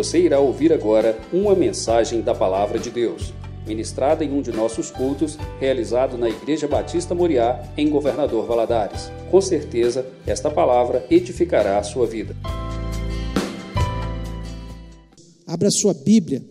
[0.00, 3.34] Você irá ouvir agora uma mensagem da Palavra de Deus,
[3.66, 9.10] ministrada em um de nossos cultos, realizado na Igreja Batista Moriá, em Governador Valadares.
[9.30, 12.34] Com certeza, esta palavra edificará a sua vida.
[15.46, 16.42] Abra sua Bíblia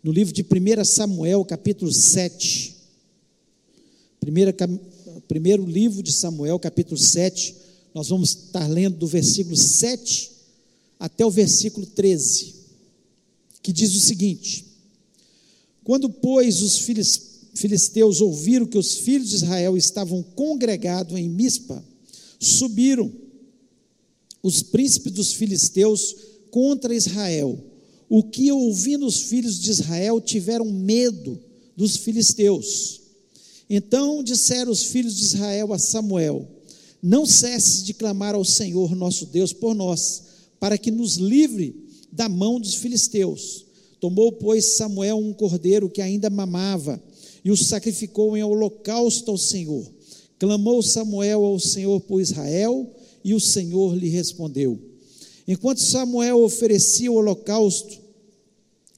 [0.00, 2.76] no livro de 1 Samuel, capítulo 7.
[4.20, 4.54] Primeira,
[5.26, 7.56] primeiro livro de Samuel, capítulo 7.
[7.92, 10.37] Nós vamos estar lendo do versículo 7
[10.98, 12.54] até o versículo 13,
[13.62, 14.64] que diz o seguinte:
[15.84, 16.78] Quando, pois, os
[17.54, 21.82] filisteus ouviram que os filhos de Israel estavam congregados em Mispa,
[22.40, 23.12] subiram
[24.42, 26.16] os príncipes dos filisteus
[26.50, 27.58] contra Israel.
[28.08, 31.38] O que ouvindo os filhos de Israel tiveram medo
[31.76, 33.02] dos filisteus.
[33.68, 36.48] Então disseram os filhos de Israel a Samuel:
[37.02, 40.27] Não cesses de clamar ao Senhor nosso Deus por nós
[40.60, 41.74] para que nos livre
[42.10, 43.66] da mão dos filisteus.
[44.00, 47.02] Tomou, pois, Samuel um cordeiro que ainda mamava
[47.44, 49.86] e o sacrificou em holocausto ao Senhor.
[50.38, 52.88] Clamou Samuel ao Senhor por Israel
[53.24, 54.78] e o Senhor lhe respondeu.
[55.46, 57.98] Enquanto Samuel oferecia o holocausto,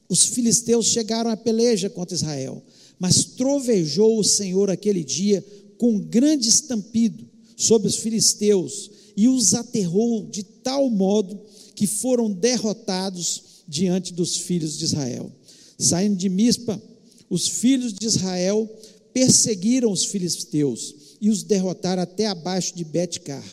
[0.07, 2.61] os filisteus chegaram à peleja contra Israel,
[2.99, 5.43] mas trovejou o Senhor aquele dia
[5.77, 11.39] com grande estampido sobre os filisteus e os aterrou de tal modo
[11.75, 15.31] que foram derrotados diante dos filhos de Israel.
[15.77, 16.81] Saindo de Mispa,
[17.29, 18.69] os filhos de Israel
[19.13, 23.43] perseguiram os filisteus e os derrotaram até abaixo de Betcar.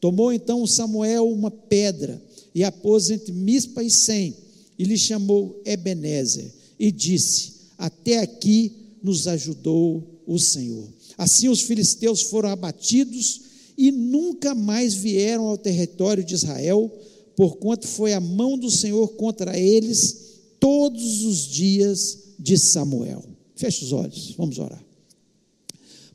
[0.00, 2.22] Tomou então Samuel uma pedra
[2.54, 4.34] e a pôs entre Mispa e Sem,
[4.78, 10.88] e lhe chamou Ebenezer, e disse: Até aqui nos ajudou o Senhor.
[11.16, 13.42] Assim os filisteus foram abatidos
[13.78, 16.90] e nunca mais vieram ao território de Israel,
[17.36, 23.24] porquanto foi a mão do Senhor contra eles todos os dias de Samuel.
[23.54, 24.84] Feche os olhos, vamos orar.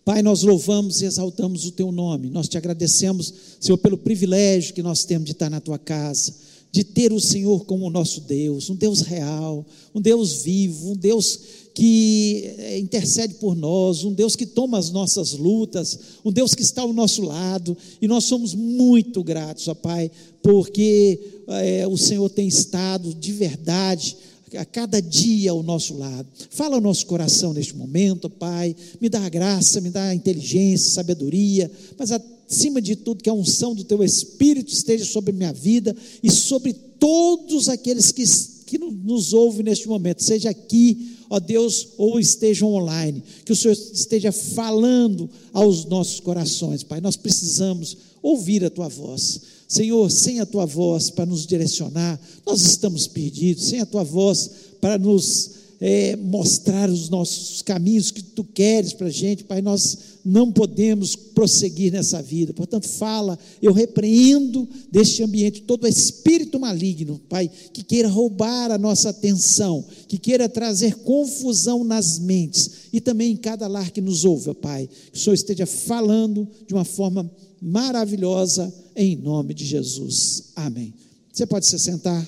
[0.03, 2.29] Pai, nós louvamos e exaltamos o teu nome.
[2.29, 6.33] Nós te agradecemos, Senhor, pelo privilégio que nós temos de estar na tua casa,
[6.69, 11.39] de ter o Senhor como nosso Deus, um Deus real, um Deus vivo, um Deus
[11.73, 16.61] que eh, intercede por nós, um Deus que toma as nossas lutas, um Deus que
[16.61, 20.11] está ao nosso lado, e nós somos muito gratos, ó Pai,
[20.41, 24.15] porque é, o Senhor tem estado de verdade
[24.55, 26.27] a cada dia ao nosso lado.
[26.51, 28.75] Fala ao nosso coração neste momento, Pai.
[29.01, 33.33] Me dá a graça, me dá a inteligência, sabedoria, mas acima de tudo, que a
[33.33, 38.23] unção do Teu Espírito esteja sobre minha vida e sobre todos aqueles que,
[38.67, 43.73] que nos ouvem neste momento, seja aqui ó Deus, ou estejam online, que o Senhor
[43.73, 47.01] esteja falando aos nossos corações, Pai.
[47.01, 49.41] Nós precisamos ouvir a tua voz.
[49.67, 54.47] Senhor, sem a tua voz para nos direcionar, nós estamos perdidos, sem a tua voz
[54.79, 59.97] para nos é, mostrar os nossos caminhos que tu queres para a gente, Pai, nós
[60.23, 62.53] não podemos prosseguir nessa vida.
[62.53, 69.09] Portanto, fala, eu repreendo deste ambiente todo espírito maligno, Pai, que queira roubar a nossa
[69.09, 74.53] atenção, que queira trazer confusão nas mentes e também em cada lar que nos ouve,
[74.53, 74.87] Pai.
[75.11, 77.29] Que o Senhor esteja falando de uma forma
[77.61, 80.45] maravilhosa, em nome de Jesus.
[80.55, 80.93] Amém.
[81.29, 82.25] Você pode se sentar.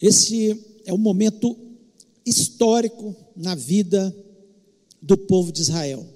[0.00, 1.56] Esse é um momento
[2.24, 4.14] histórico na vida
[5.00, 6.06] do povo de Israel.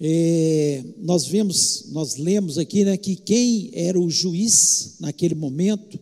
[0.00, 5.98] É, nós vemos, nós lemos aqui né, que quem era o juiz naquele momento,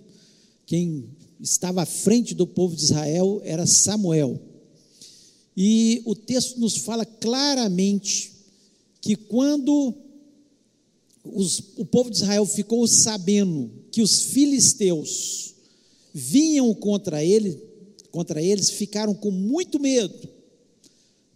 [0.66, 1.04] quem
[1.40, 4.40] estava à frente do povo de Israel era Samuel.
[5.56, 8.32] E o texto nos fala claramente
[9.00, 9.94] que quando
[11.22, 15.53] os, o povo de Israel ficou sabendo que os filisteus
[16.14, 17.60] vinham contra ele,
[18.12, 20.28] contra eles, ficaram com muito medo.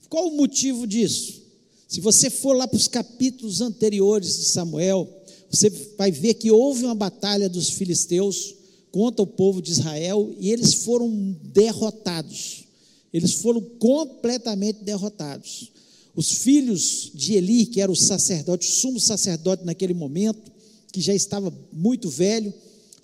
[0.09, 1.43] Qual o motivo disso?
[1.89, 5.09] Se você for lá para os capítulos anteriores de Samuel,
[5.51, 8.55] você vai ver que houve uma batalha dos filisteus
[8.93, 12.65] contra o povo de Israel e eles foram derrotados.
[13.13, 15.73] Eles foram completamente derrotados.
[16.15, 20.53] Os filhos de Eli, que era o sacerdote, o sumo sacerdote naquele momento,
[20.93, 22.53] que já estava muito velho,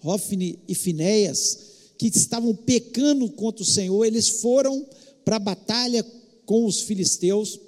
[0.04, 1.58] Hofni e Finéias,
[1.96, 4.86] que estavam pecando contra o Senhor, eles foram
[5.24, 6.04] para a batalha
[6.44, 7.58] com os filisteus,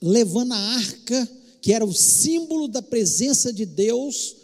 [0.00, 1.28] levando a arca,
[1.62, 4.36] que era o símbolo da presença de Deus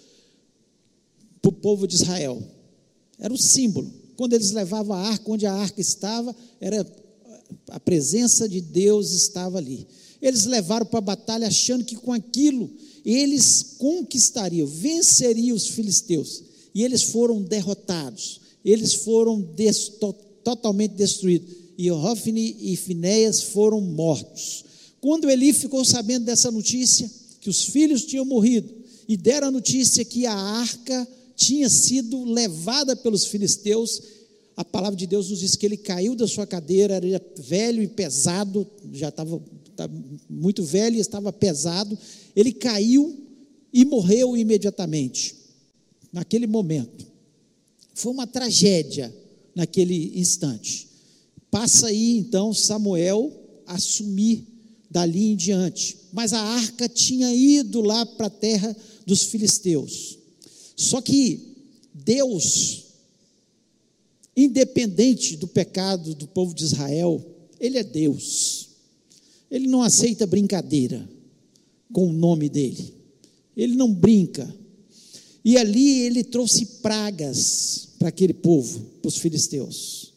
[1.43, 2.43] para o povo de Israel.
[3.19, 3.93] Era o símbolo.
[4.17, 6.87] Quando eles levavam a arca, onde a arca estava, era
[7.69, 9.87] a presença de Deus estava ali.
[10.23, 12.71] Eles levaram para a batalha achando que com aquilo
[13.05, 16.50] eles conquistariam, venceriam os filisteus.
[16.75, 20.13] E eles foram derrotados, eles foram des, to,
[20.45, 21.49] totalmente destruídos.
[21.77, 24.65] E Hofni e Finéias foram mortos.
[25.01, 28.71] Quando Eli ficou sabendo dessa notícia, que os filhos tinham morrido,
[29.09, 34.03] e deram a notícia que a arca tinha sido levada pelos filisteus,
[34.55, 37.89] a palavra de Deus nos diz que ele caiu da sua cadeira, era velho e
[37.89, 39.43] pesado, já estava
[40.29, 41.99] muito velho e estava pesado.
[42.37, 43.17] Ele caiu
[43.73, 45.35] e morreu imediatamente,
[46.13, 47.07] naquele momento.
[47.95, 49.15] Foi uma tragédia
[49.55, 50.89] naquele instante.
[51.51, 53.33] Passa aí então Samuel
[53.67, 54.47] a assumir
[54.91, 55.97] dali em diante.
[56.13, 58.77] Mas a arca tinha ido lá para a terra
[59.07, 60.19] dos filisteus.
[60.77, 61.57] Só que
[61.93, 62.91] Deus
[64.37, 67.25] independente do pecado do povo de Israel,
[67.59, 68.69] ele é Deus.
[69.51, 71.09] Ele não aceita brincadeira
[71.93, 72.95] com o nome dele.
[73.57, 74.53] Ele não brinca.
[75.45, 80.13] E ali ele trouxe pragas para aquele povo, para os filisteus.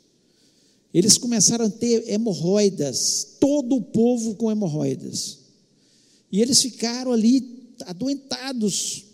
[0.94, 5.40] Eles começaram a ter hemorroidas, todo o povo com hemorroidas.
[6.32, 9.06] E eles ficaram ali adoentados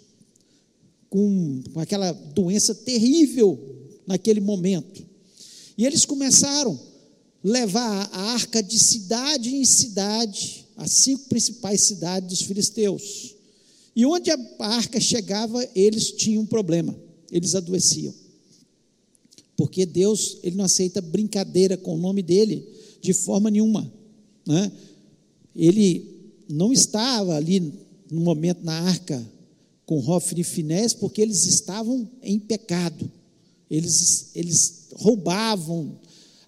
[1.10, 3.58] com, com aquela doença terrível
[4.06, 5.06] naquele momento.
[5.78, 12.30] E eles começaram a levar a arca de cidade em cidade, as cinco principais cidades
[12.30, 13.36] dos filisteus.
[14.00, 16.96] E onde a arca chegava, eles tinham um problema,
[17.30, 18.14] eles adoeciam.
[19.58, 22.66] Porque Deus, ele não aceita brincadeira com o nome dele
[23.02, 23.92] de forma nenhuma.
[24.48, 24.72] Né?
[25.54, 27.74] Ele não estava ali
[28.10, 29.22] no momento na arca
[29.86, 33.12] com Hofni e Finés, porque eles estavam em pecado.
[33.70, 36.00] Eles, eles roubavam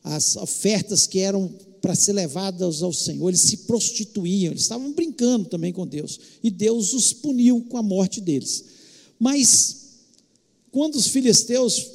[0.01, 5.49] as ofertas que eram para ser levadas ao Senhor, eles se prostituíam, eles estavam brincando
[5.49, 8.65] também com Deus, e Deus os puniu com a morte deles.
[9.19, 9.77] Mas,
[10.71, 11.87] quando os filisteus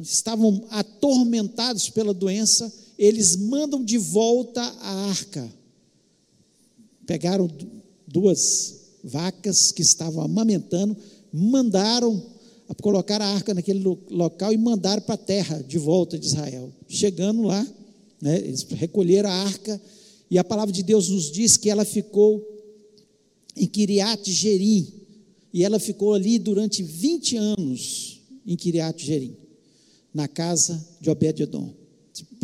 [0.00, 5.52] estavam atormentados pela doença, eles mandam de volta a arca.
[7.04, 7.50] Pegaram
[8.06, 10.96] duas vacas que estavam amamentando,
[11.32, 12.30] mandaram
[12.80, 16.72] colocar a arca naquele local e mandar para a terra de volta de Israel.
[16.88, 17.66] Chegando lá,
[18.22, 19.82] né, eles recolheram a arca
[20.30, 22.40] e a palavra de Deus nos diz que ela ficou
[23.56, 24.86] em Kiriat Jerim
[25.52, 29.36] e ela ficou ali durante 20 anos em Kiriat Jerim,
[30.14, 31.74] na casa de Obed-edom.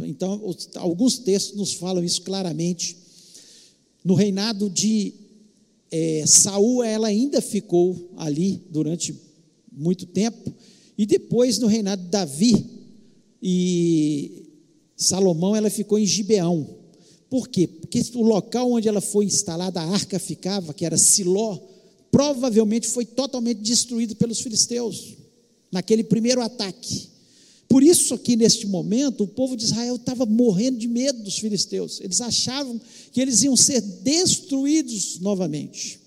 [0.03, 0.43] Então,
[0.75, 2.97] alguns textos nos falam isso claramente.
[4.05, 5.15] No reinado de
[5.91, 9.15] é, Saul, ela ainda ficou ali durante
[9.73, 10.53] muito tempo.
[10.97, 12.67] E depois, no reinado de Davi
[13.43, 14.48] e
[14.99, 16.69] Salomão, ela ficou em Gibeão.
[17.31, 17.67] Por quê?
[17.67, 21.59] Porque o local onde ela foi instalada, a arca ficava, que era Siló,
[22.11, 25.15] provavelmente foi totalmente destruído pelos filisteus,
[25.73, 27.09] naquele primeiro ataque.
[27.69, 32.01] Por isso, aqui neste momento, o povo de Israel estava morrendo de medo dos filisteus.
[32.01, 32.81] Eles achavam
[33.13, 36.01] que eles iam ser destruídos novamente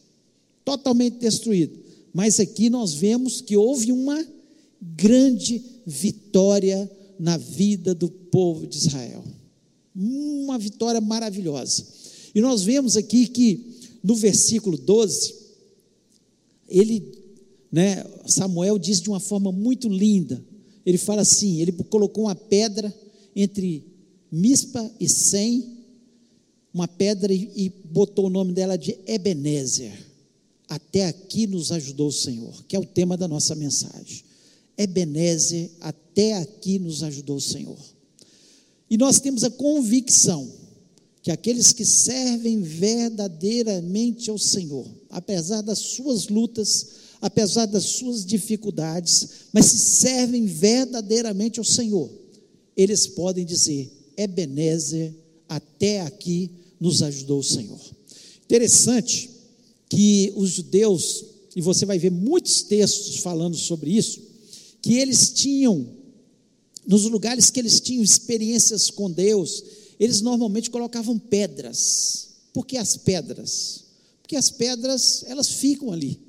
[0.63, 1.79] totalmente destruídos.
[2.13, 4.25] Mas aqui nós vemos que houve uma
[4.81, 6.89] grande vitória
[7.21, 9.23] na vida do povo de Israel.
[9.95, 11.85] Uma vitória maravilhosa.
[12.33, 15.35] E nós vemos aqui que no versículo 12,
[16.67, 17.03] ele,
[17.71, 20.43] né, Samuel diz de uma forma muito linda.
[20.85, 22.93] Ele fala assim: ele colocou uma pedra
[23.35, 23.85] entre
[24.31, 25.77] Mispa e Sem,
[26.73, 30.11] uma pedra e, e botou o nome dela de Ebenezer
[30.71, 34.23] até aqui nos ajudou o Senhor, que é o tema da nossa mensagem.
[34.77, 36.00] Ebenezer, até
[36.33, 37.77] aqui nos ajudou o Senhor.
[38.89, 40.51] E nós temos a convicção
[41.21, 46.87] que aqueles que servem verdadeiramente ao Senhor, apesar das suas lutas,
[47.21, 52.09] apesar das suas dificuldades, mas se servem verdadeiramente ao Senhor,
[52.75, 55.13] eles podem dizer: Ebenezer,
[55.47, 56.49] até aqui
[56.79, 57.79] nos ajudou o Senhor.
[58.43, 59.29] Interessante
[59.87, 61.25] que os judeus,
[61.55, 64.21] e você vai ver muitos textos falando sobre isso,
[64.81, 65.87] que eles tinham,
[66.87, 69.63] nos lugares que eles tinham experiências com Deus,
[69.99, 72.29] eles normalmente colocavam pedras.
[72.53, 73.83] Por que as pedras?
[74.21, 76.19] Porque as pedras, elas ficam ali.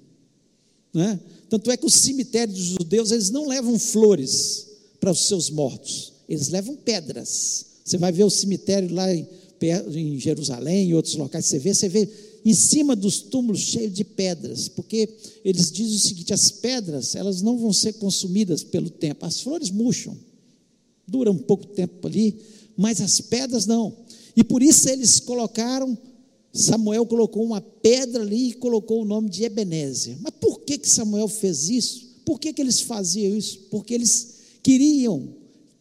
[0.93, 1.19] Né?
[1.49, 4.67] Tanto é que os cemitérios dos judeus, eles não levam flores
[5.01, 7.67] para os seus mortos, eles levam pedras.
[7.85, 9.27] Você vai ver o cemitério lá em,
[9.95, 12.09] em Jerusalém e outros locais, você vê, você vê
[12.45, 15.09] em cima dos túmulos cheios de pedras, porque
[15.45, 19.71] eles dizem o seguinte: as pedras elas não vão ser consumidas pelo tempo, as flores
[19.71, 20.17] murcham,
[21.13, 22.35] duram um pouco tempo ali,
[22.77, 23.95] mas as pedras não.
[24.35, 25.97] E por isso eles colocaram
[26.53, 30.19] Samuel colocou uma pedra ali e colocou o nome de Ebenezer.
[30.21, 32.21] Mas por que, que Samuel fez isso?
[32.27, 33.59] Por que, que eles faziam isso?
[33.71, 35.35] Porque eles queriam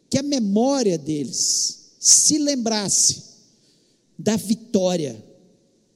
[0.09, 3.23] que a memória deles se lembrasse
[4.17, 5.21] da vitória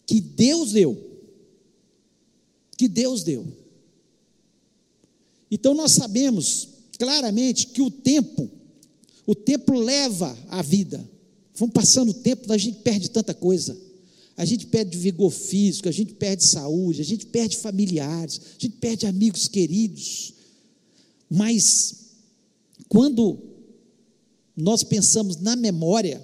[0.05, 0.97] que Deus deu.
[2.77, 3.47] Que Deus deu.
[5.49, 6.67] Então nós sabemos
[6.99, 8.49] claramente que o tempo,
[9.25, 11.07] o tempo leva a vida.
[11.55, 13.77] Vão passando o tempo, a gente perde tanta coisa.
[14.37, 18.75] A gente perde vigor físico, a gente perde saúde, a gente perde familiares, a gente
[18.77, 20.33] perde amigos queridos.
[21.29, 22.05] Mas
[22.89, 23.39] quando
[24.55, 26.21] nós pensamos na memória,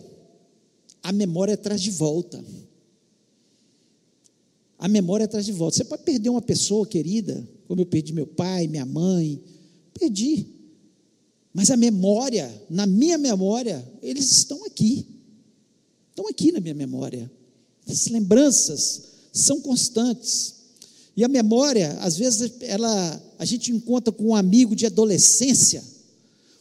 [1.01, 2.43] a memória traz de volta.
[4.77, 5.77] A memória traz de volta.
[5.77, 9.41] Você pode perder uma pessoa querida, como eu perdi meu pai, minha mãe,
[9.93, 10.47] perdi.
[11.53, 15.05] Mas a memória, na minha memória, eles estão aqui.
[16.09, 17.29] Estão aqui na minha memória.
[17.87, 19.01] As lembranças
[19.33, 20.55] são constantes.
[21.15, 25.83] E a memória, às vezes, ela, a gente encontra com um amigo de adolescência,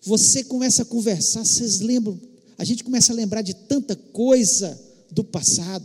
[0.03, 2.19] você começa a conversar, vocês lembram,
[2.59, 4.79] a gente começa a lembrar de tanta coisa
[5.11, 5.85] do passado.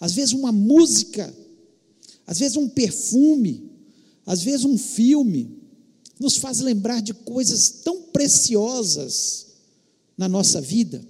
[0.00, 1.32] Às vezes uma música,
[2.26, 3.70] às vezes um perfume,
[4.24, 5.58] às vezes um filme,
[6.18, 9.46] nos faz lembrar de coisas tão preciosas
[10.16, 11.04] na nossa vida.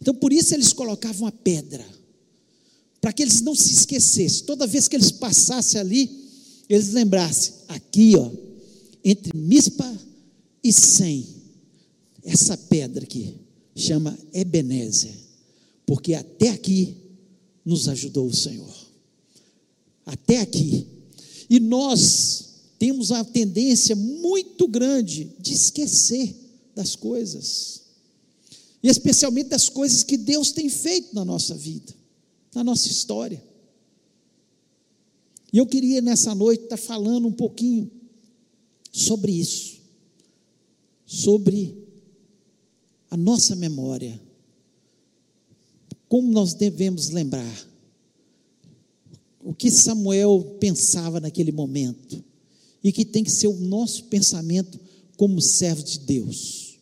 [0.00, 1.84] Então, por isso eles colocavam a pedra
[3.00, 4.44] para que eles não se esquecessem.
[4.46, 6.10] Toda vez que eles passassem ali,
[6.68, 8.30] eles lembrassem: aqui, ó,
[9.02, 9.98] entre Mispa
[10.62, 11.26] e Sem,
[12.22, 13.34] essa pedra aqui
[13.76, 15.14] chama Ebenezer,
[15.86, 16.96] porque até aqui
[17.64, 18.74] nos ajudou o Senhor.
[20.04, 20.86] Até aqui.
[21.48, 22.53] E nós
[22.84, 26.36] temos a tendência muito grande de esquecer
[26.74, 27.80] das coisas,
[28.82, 31.94] e especialmente das coisas que Deus tem feito na nossa vida
[32.54, 33.42] na nossa história.
[35.50, 37.90] E eu queria nessa noite estar falando um pouquinho
[38.92, 39.80] sobre isso,
[41.06, 41.74] sobre
[43.10, 44.20] a nossa memória,
[46.06, 47.66] como nós devemos lembrar?
[49.42, 52.22] O que Samuel pensava naquele momento
[52.84, 54.78] e que tem que ser o nosso pensamento
[55.16, 56.78] como servo de Deus,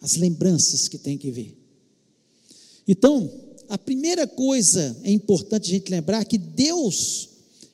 [0.00, 1.56] as lembranças que tem que ver.
[2.88, 3.30] Então,
[3.68, 7.28] a primeira coisa é importante a gente lembrar que Deus,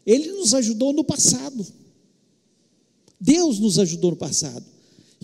[0.04, 1.66] Ele nos ajudou no passado.
[3.18, 4.64] Deus nos ajudou no passado.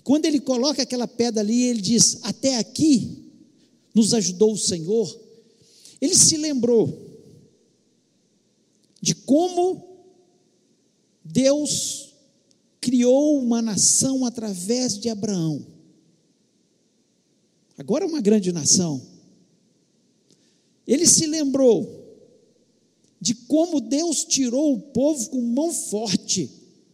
[0.03, 3.25] Quando Ele coloca aquela pedra ali, Ele diz: Até aqui
[3.95, 5.21] nos ajudou o Senhor.
[6.01, 7.07] Ele se lembrou
[9.01, 9.88] de como
[11.31, 12.15] Deus
[12.81, 15.65] criou uma nação através de Abraão.
[17.77, 19.01] Agora é uma grande nação
[20.89, 21.87] ele se lembrou
[23.21, 26.51] de como Deus tirou o povo com mão forte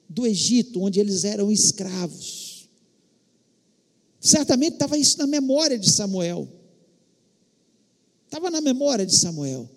[0.09, 2.69] do Egito, onde eles eram escravos.
[4.21, 6.49] Certamente estava isso na memória de Samuel.
[8.25, 9.71] Estava na memória de Samuel.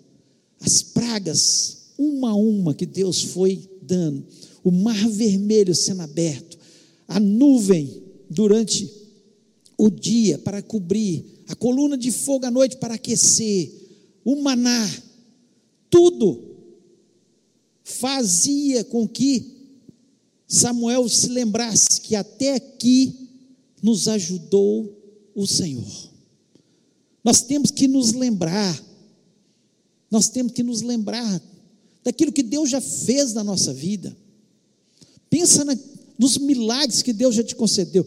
[0.58, 4.26] As pragas, uma a uma, que Deus foi dando.
[4.64, 6.58] O mar vermelho sendo aberto.
[7.06, 8.90] A nuvem durante
[9.76, 11.24] o dia para cobrir.
[11.48, 13.72] A coluna de fogo à noite para aquecer
[14.24, 14.86] o maná,
[15.88, 16.48] tudo
[17.82, 19.56] fazia com que
[20.46, 23.30] Samuel se lembrasse que até aqui
[23.82, 24.94] nos ajudou
[25.34, 26.10] o Senhor.
[27.24, 28.84] Nós temos que nos lembrar,
[30.10, 31.42] nós temos que nos lembrar
[32.04, 34.14] daquilo que Deus já fez na nossa vida.
[35.30, 35.76] Pensa na,
[36.18, 38.06] nos milagres que Deus já te concedeu.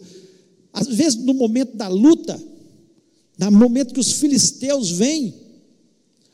[0.72, 2.40] Às vezes, no momento da luta,
[3.38, 5.34] no momento que os filisteus vêm,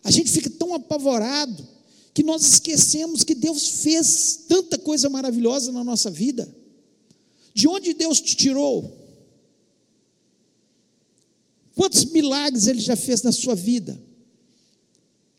[0.02, 1.66] a gente fica tão apavorado
[2.14, 6.48] que nós esquecemos que Deus fez tanta coisa maravilhosa na nossa vida.
[7.54, 8.96] De onde Deus te tirou?
[11.74, 14.00] Quantos milagres Ele já fez na sua vida?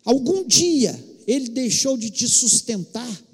[0.06, 3.29] Algum dia Ele deixou de te sustentar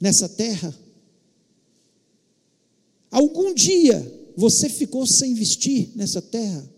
[0.00, 0.74] nessa terra?
[3.10, 6.68] Algum dia você ficou sem vestir nessa terra?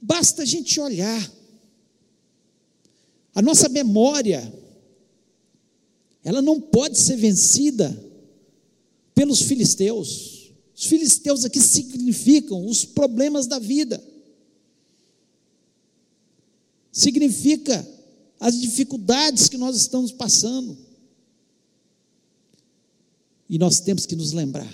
[0.00, 1.32] Basta a gente olhar.
[3.34, 4.52] A nossa memória,
[6.22, 7.98] ela não pode ser vencida
[9.14, 10.52] pelos filisteus.
[10.76, 14.02] Os filisteus aqui significam os problemas da vida.
[16.92, 17.88] Significa
[18.38, 20.76] as dificuldades que nós estamos passando.
[23.54, 24.68] E nós temos que nos lembrar.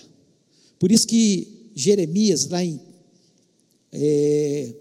[0.79, 2.81] Por isso que Jeremias, lá em
[3.93, 4.75] é,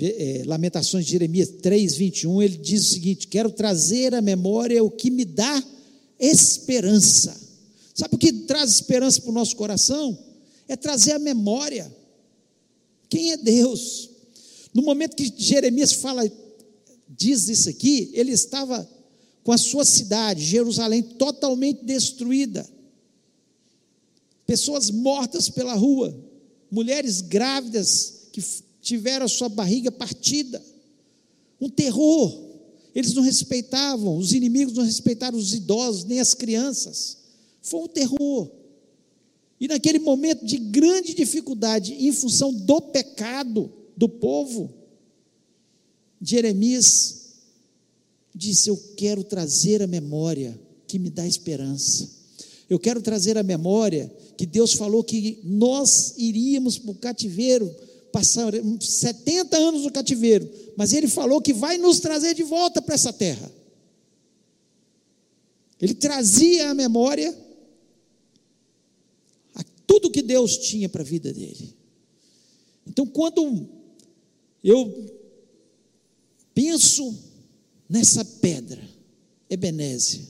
[0.00, 4.90] é, Lamentações de Jeremias 3, 21, ele diz o seguinte: Quero trazer à memória o
[4.90, 5.62] que me dá
[6.18, 7.38] esperança.
[7.94, 10.18] Sabe o que traz esperança para o nosso coração?
[10.66, 11.94] É trazer a memória.
[13.10, 14.08] Quem é Deus?
[14.72, 16.22] No momento que Jeremias fala,
[17.06, 18.88] diz isso aqui, ele estava
[19.44, 22.66] com a sua cidade, Jerusalém, totalmente destruída.
[24.46, 26.16] Pessoas mortas pela rua,
[26.70, 28.42] mulheres grávidas que
[28.80, 30.62] tiveram a sua barriga partida.
[31.60, 32.44] Um terror.
[32.94, 37.18] Eles não respeitavam, os inimigos não respeitaram os idosos, nem as crianças.
[37.60, 38.50] Foi um terror.
[39.60, 44.72] E naquele momento de grande dificuldade, em função do pecado do povo,
[46.20, 47.34] Jeremias
[48.34, 52.15] disse: Eu quero trazer a memória que me dá esperança.
[52.68, 57.74] Eu quero trazer a memória que Deus falou que nós iríamos para o cativeiro,
[58.12, 62.94] passar 70 anos no cativeiro, mas Ele falou que vai nos trazer de volta para
[62.94, 63.50] essa terra.
[65.80, 67.46] Ele trazia a memória
[69.86, 71.74] tudo que Deus tinha para a vida dele.
[72.86, 73.66] Então, quando
[74.62, 75.06] eu
[76.52, 77.16] penso
[77.88, 78.82] nessa pedra,
[79.48, 80.22] Ebenezer,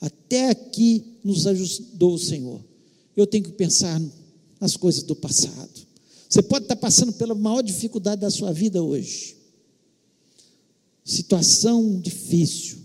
[0.00, 2.60] até aqui nos ajudou o Senhor.
[3.16, 4.00] Eu tenho que pensar
[4.60, 5.84] nas coisas do passado.
[6.28, 9.36] Você pode estar passando pela maior dificuldade da sua vida hoje.
[11.04, 12.78] Situação difícil,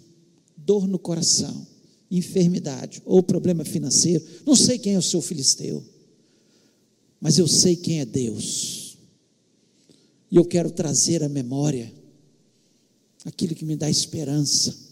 [0.55, 1.67] dor no coração,
[2.11, 4.23] enfermidade ou problema financeiro.
[4.45, 5.83] Não sei quem é o seu filisteu,
[7.19, 8.97] mas eu sei quem é Deus.
[10.31, 11.91] E eu quero trazer à memória
[13.25, 14.88] aquilo que me dá esperança.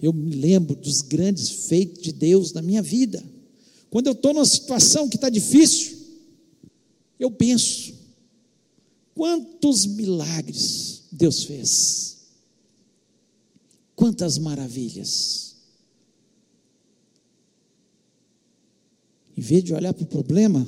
[0.00, 3.22] Eu me lembro dos grandes feitos de Deus na minha vida.
[3.90, 5.98] Quando eu estou numa situação que está difícil,
[7.18, 7.92] eu penso,
[9.14, 12.18] quantos milagres Deus fez,
[13.94, 15.56] quantas maravilhas.
[19.36, 20.66] Em vez de olhar para o problema,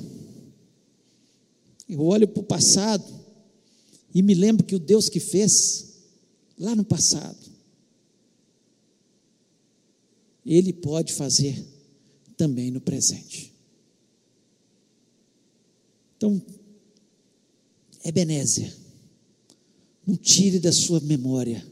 [1.89, 3.05] eu olho para o passado
[4.15, 5.95] e me lembro que o Deus que fez,
[6.59, 7.42] lá no passado.
[10.45, 11.65] Ele pode fazer
[12.37, 13.53] também no presente.
[16.17, 16.41] Então,
[18.05, 18.75] Ebenezer,
[20.07, 21.67] não tire da sua memória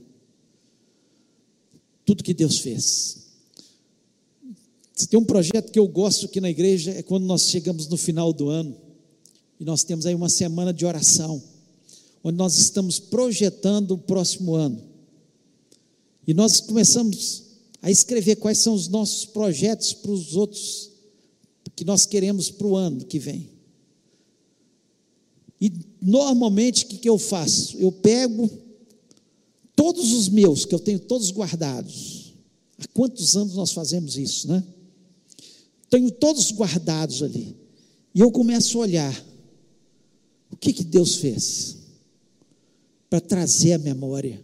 [2.04, 3.26] tudo que Deus fez.
[4.94, 7.96] Se tem um projeto que eu gosto aqui na igreja, é quando nós chegamos no
[7.96, 8.76] final do ano
[9.58, 11.42] e nós temos aí uma semana de oração
[12.22, 14.82] onde nós estamos projetando o próximo ano.
[16.26, 17.44] E nós começamos
[17.82, 20.90] a escrever quais são os nossos projetos para os outros
[21.74, 23.48] que nós queremos para o ano que vem.
[25.60, 27.76] E normalmente o que, que eu faço?
[27.78, 28.50] Eu pego
[29.74, 32.34] todos os meus, que eu tenho todos guardados.
[32.78, 34.62] Há quantos anos nós fazemos isso, né?
[35.88, 37.56] Tenho todos guardados ali.
[38.14, 39.26] E eu começo a olhar
[40.50, 41.76] o que, que Deus fez
[43.08, 44.42] para trazer à memória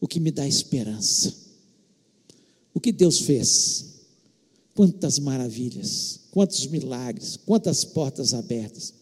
[0.00, 1.34] o que me dá esperança.
[2.72, 3.86] O que Deus fez?
[4.74, 8.94] Quantas maravilhas, quantos milagres, quantas portas abertas.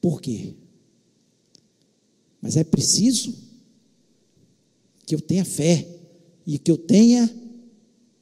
[0.00, 0.54] Por quê?
[2.40, 3.34] Mas é preciso
[5.06, 5.86] que eu tenha fé
[6.46, 7.32] e que eu tenha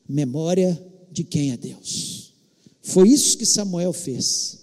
[0.08, 2.32] memória de quem é Deus.
[2.82, 4.58] Foi isso que Samuel fez.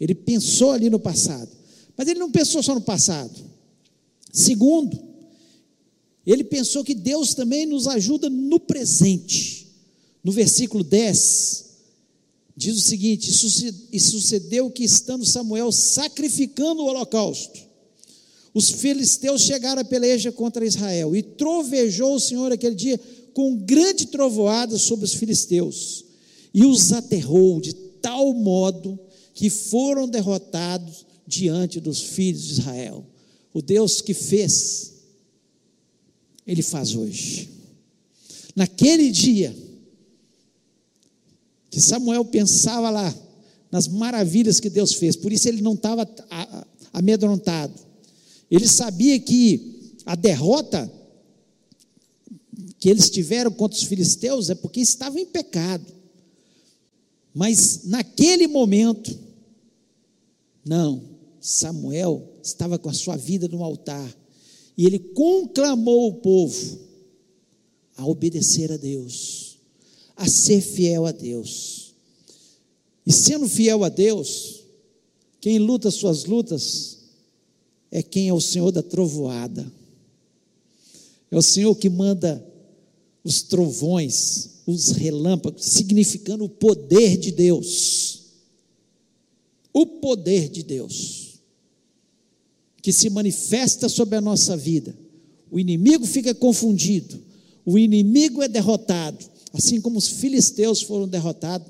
[0.00, 1.50] Ele pensou ali no passado,
[1.96, 3.38] mas ele não pensou só no passado.
[4.32, 5.02] Segundo,
[6.26, 9.68] ele pensou que Deus também nos ajuda no presente.
[10.24, 11.64] No versículo 10,
[12.56, 13.30] diz o seguinte:
[13.92, 17.60] E sucedeu que, estando Samuel sacrificando o holocausto,
[18.52, 22.98] os filisteus chegaram a peleja contra Israel, e trovejou o Senhor aquele dia
[23.34, 26.06] com grande trovoada sobre os filisteus,
[26.54, 28.98] e os aterrou de tal modo
[29.34, 33.04] que foram derrotados diante dos filhos de Israel.
[33.52, 34.94] O Deus que fez,
[36.46, 37.50] Ele faz hoje.
[38.54, 39.54] Naquele dia,
[41.70, 43.14] que Samuel pensava lá
[43.70, 46.08] nas maravilhas que Deus fez, por isso ele não estava
[46.92, 47.74] amedrontado.
[48.50, 50.90] Ele sabia que a derrota
[52.78, 55.84] que eles tiveram contra os filisteus é porque estavam em pecado.
[57.34, 59.18] Mas naquele momento,
[60.64, 61.02] não,
[61.40, 64.08] Samuel estava com a sua vida no altar
[64.76, 66.78] e ele conclamou o povo
[67.96, 69.56] a obedecer a Deus,
[70.14, 71.94] a ser fiel a Deus.
[73.06, 74.64] E sendo fiel a Deus,
[75.40, 76.98] quem luta suas lutas
[77.90, 79.72] é quem é o Senhor da trovoada.
[81.30, 82.44] É o Senhor que manda
[83.24, 88.24] os trovões, os relâmpagos, significando o poder de Deus.
[89.72, 91.25] O poder de Deus
[92.86, 94.96] que se manifesta sobre a nossa vida.
[95.50, 97.20] O inimigo fica confundido,
[97.64, 101.66] o inimigo é derrotado, assim como os filisteus foram derrotados.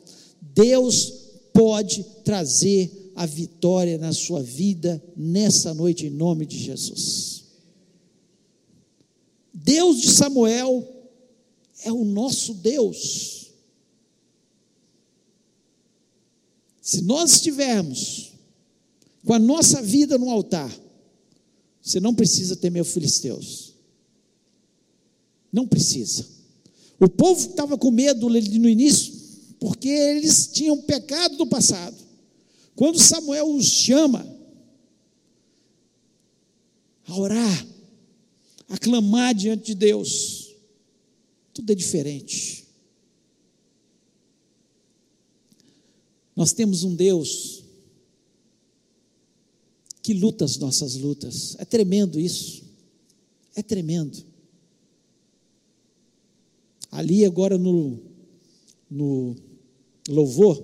[0.55, 1.11] Deus
[1.55, 7.44] pode trazer a vitória na sua vida nessa noite, em nome de Jesus.
[9.55, 10.87] Deus de Samuel
[11.83, 13.52] é o nosso Deus.
[16.83, 18.33] Se nós estivermos
[19.24, 20.85] com a nossa vida no altar,
[21.87, 23.72] você não precisa temer os filisteus.
[25.53, 26.27] Não precisa.
[26.99, 29.14] O povo estava com medo no início,
[29.61, 31.96] porque eles tinham pecado do passado.
[32.75, 34.27] Quando Samuel os chama
[37.07, 37.66] a orar,
[38.68, 40.57] a clamar diante de Deus,
[41.55, 42.66] tudo é diferente.
[46.35, 47.55] Nós temos um Deus
[50.06, 51.56] que luta as nossas lutas.
[51.58, 52.62] É tremendo isso.
[53.56, 54.16] É tremendo.
[56.92, 57.98] Ali agora no,
[58.88, 59.34] no
[60.08, 60.62] louvor,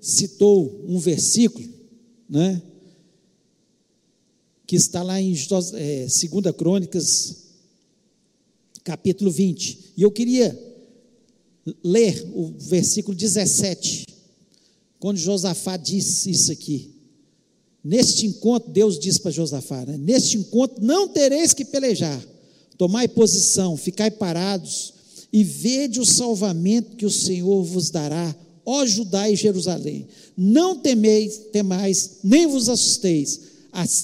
[0.00, 1.72] citou um versículo,
[2.28, 2.60] né?
[4.66, 5.36] Que está lá em
[5.74, 7.44] é, 2 Crônicas,
[8.82, 9.92] capítulo 20.
[9.96, 10.50] E eu queria
[11.84, 14.04] ler o versículo 17,
[14.98, 16.99] quando Josafá disse isso aqui.
[17.82, 19.96] Neste encontro, Deus diz para Josafá: né?
[19.96, 22.22] Neste encontro não tereis que pelejar,
[22.76, 24.94] tomai posição, ficai parados
[25.32, 28.34] e vede o salvamento que o Senhor vos dará
[28.70, 33.40] ó Judá e Jerusalém, não temeis, temais, nem vos assusteis,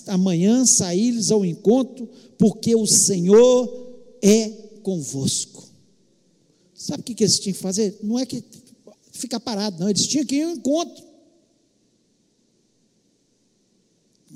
[0.08, 4.48] amanhã saí-lhes ao encontro, porque o Senhor é
[4.82, 5.64] convosco.
[6.74, 7.96] Sabe o que eles tinham que fazer?
[8.02, 8.42] Não é que
[9.12, 11.04] ficar parado, não, eles tinham que ir ao encontro.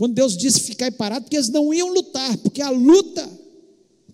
[0.01, 3.29] Quando Deus disse ficar parado, porque eles não iam lutar, porque a luta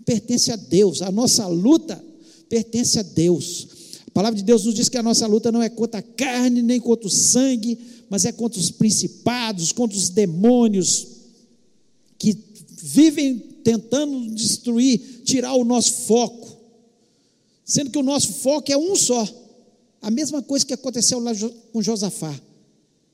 [0.05, 2.05] pertence a Deus, a nossa luta
[2.49, 3.69] pertence a Deus
[4.17, 6.81] palavra de Deus nos diz que a nossa luta não é contra a carne, nem
[6.81, 11.07] contra o sangue, mas é contra os principados, contra os demônios
[12.19, 12.35] que
[12.81, 16.57] vivem tentando destruir, tirar o nosso foco,
[17.63, 19.29] sendo que o nosso foco é um só.
[20.01, 21.33] A mesma coisa que aconteceu lá
[21.71, 22.35] com Josafá.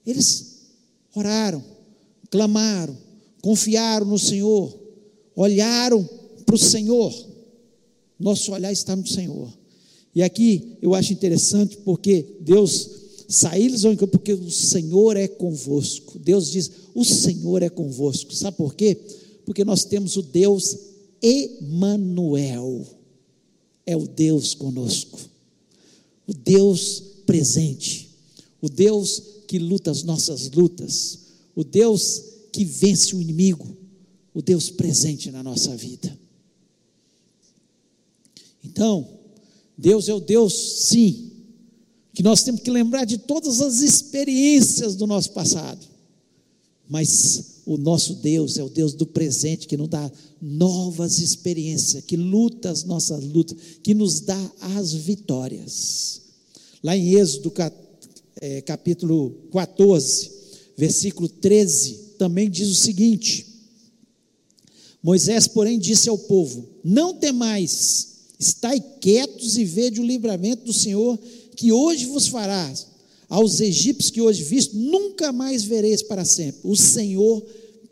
[0.07, 0.59] Eles
[1.17, 1.65] oraram,
[2.33, 2.97] clamaram,
[3.43, 4.75] confiaram no Senhor,
[5.37, 6.03] olharam
[6.47, 7.15] para o Senhor.
[8.19, 9.53] Nosso olhar está no Senhor.
[10.15, 13.03] E aqui eu acho interessante porque Deus
[13.85, 16.19] encontro porque o Senhor é convosco.
[16.19, 18.35] Deus diz: "O Senhor é convosco".
[18.35, 18.99] Sabe por quê?
[19.45, 20.77] Porque nós temos o Deus
[21.21, 22.87] Emanuel.
[23.85, 25.19] É o Deus conosco.
[26.27, 28.09] O Deus presente.
[28.61, 31.22] O Deus que luta as nossas lutas.
[31.55, 33.77] O Deus que vence o inimigo.
[34.35, 36.19] O Deus presente na nossa vida.
[38.65, 39.09] Então,
[39.77, 41.33] Deus é o Deus, sim,
[42.15, 45.85] que nós temos que lembrar de todas as experiências do nosso passado,
[46.89, 50.11] mas o nosso Deus é o Deus do presente, que nos dá
[50.41, 56.21] novas experiências, que luta as nossas lutas, que nos dá as vitórias.
[56.83, 57.53] Lá em Êxodo
[58.41, 60.42] é, capítulo 14,
[60.77, 63.47] versículo 13, também diz o seguinte:
[65.03, 71.17] Moisés, porém, disse ao povo: Não temais, Estai quietos e vede o livramento do Senhor
[71.55, 72.75] que hoje vos fará.
[73.29, 76.61] Aos egípcios que hoje visto, nunca mais vereis para sempre.
[76.65, 77.41] O Senhor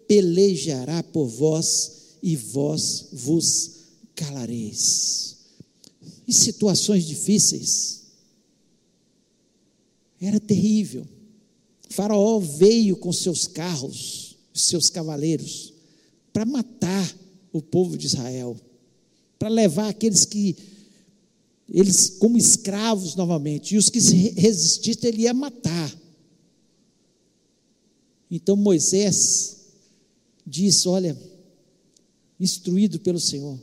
[0.09, 3.71] pelejará por vós e vós vos
[4.17, 5.37] calareis.
[6.27, 8.01] Em situações difíceis,
[10.21, 11.07] era terrível.
[11.91, 15.75] Faraó veio com seus carros, seus cavaleiros,
[16.33, 17.17] para matar
[17.53, 18.57] o povo de Israel
[19.41, 20.55] para levar aqueles que
[21.67, 25.99] eles como escravos novamente, e os que se resistissem ele ia matar.
[28.31, 29.69] Então Moisés
[30.47, 31.17] disse: Olha,
[32.39, 33.59] instruído pelo Senhor,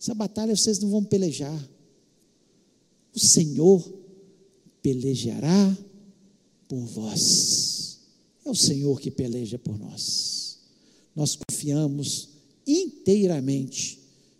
[0.00, 1.68] essa batalha vocês não vão pelejar,
[3.14, 3.80] o Senhor
[4.82, 5.78] pelejará
[6.66, 7.69] por vós.
[8.44, 10.58] É o Senhor que peleja por nós.
[11.14, 12.28] Nós confiamos
[12.66, 13.98] inteiramente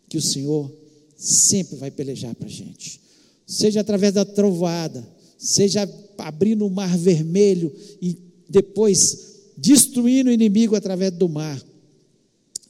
[0.08, 0.70] que o Senhor
[1.16, 3.00] sempre vai pelejar para a gente.
[3.46, 8.16] Seja através da trovoada, seja abrindo o mar vermelho e
[8.48, 11.62] depois destruindo o inimigo através do mar.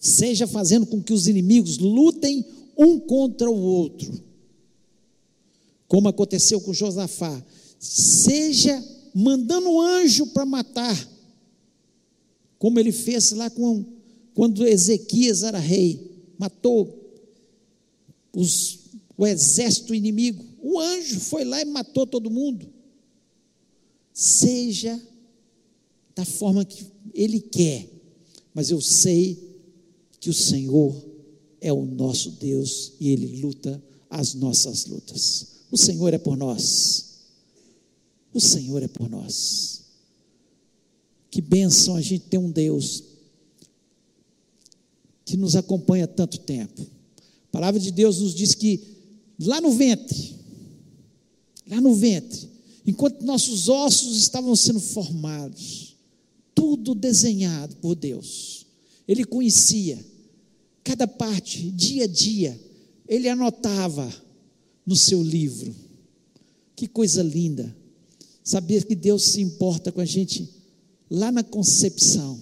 [0.01, 2.43] seja fazendo com que os inimigos lutem
[2.77, 4.11] um contra o outro,
[5.87, 7.45] como aconteceu com Josafá,
[7.79, 8.83] seja
[9.15, 11.09] mandando um anjo para matar,
[12.61, 13.83] como ele fez lá com,
[14.35, 17.11] quando Ezequias era rei, matou
[18.35, 18.81] os,
[19.17, 20.45] o exército inimigo.
[20.63, 22.69] O anjo foi lá e matou todo mundo.
[24.13, 25.01] Seja
[26.15, 27.89] da forma que ele quer,
[28.53, 29.43] mas eu sei
[30.21, 30.95] que o Senhor
[31.63, 35.47] é o nosso Deus e ele luta as nossas lutas.
[35.71, 37.21] O Senhor é por nós.
[38.35, 39.80] O Senhor é por nós.
[41.31, 43.05] Que bênção a gente ter um Deus
[45.25, 46.83] que nos acompanha tanto tempo.
[46.83, 48.81] A palavra de Deus nos diz que
[49.39, 50.35] lá no ventre,
[51.69, 52.49] lá no ventre,
[52.85, 55.97] enquanto nossos ossos estavam sendo formados,
[56.53, 58.67] tudo desenhado por Deus.
[59.07, 60.05] Ele conhecia
[60.83, 62.61] cada parte, dia a dia,
[63.07, 64.13] ele anotava
[64.85, 65.75] no seu livro.
[66.75, 67.77] Que coisa linda.
[68.43, 70.60] Saber que Deus se importa com a gente
[71.11, 72.41] lá na concepção,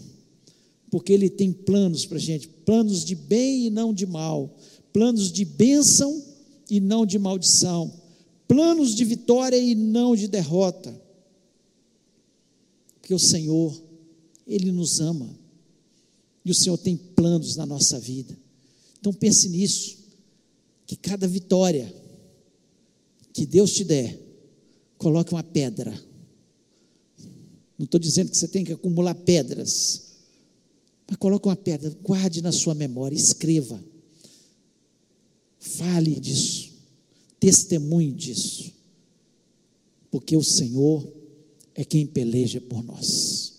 [0.91, 4.55] porque Ele tem planos para a gente, planos de bem e não de mal,
[4.93, 6.23] planos de bênção
[6.69, 7.93] e não de maldição,
[8.47, 10.95] planos de vitória e não de derrota.
[13.01, 13.75] Porque o Senhor,
[14.47, 15.29] Ele nos ama,
[16.45, 18.37] e o Senhor tem planos na nossa vida.
[18.99, 19.99] Então pense nisso,
[20.87, 21.95] que cada vitória
[23.33, 24.19] que Deus te der,
[24.97, 26.08] coloque uma pedra.
[27.79, 30.03] Não estou dizendo que você tem que acumular pedras,
[31.07, 33.83] mas coloque uma pedra, guarde na sua memória, escreva.
[35.59, 36.73] Fale disso,
[37.39, 38.73] testemunhe disso,
[40.11, 41.07] porque o Senhor
[41.75, 43.55] é quem peleja por nós.